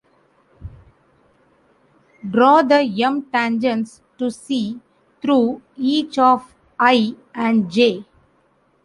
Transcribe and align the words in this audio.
Draw 2.27 2.63
the 2.63 2.79
"m" 3.03 3.21
tangents 3.31 4.01
to 4.17 4.31
"C" 4.31 4.79
through 5.21 5.61
each 5.77 6.17
of 6.17 6.55
"I" 6.79 7.15
and 7.35 7.69
"J". 7.69 8.03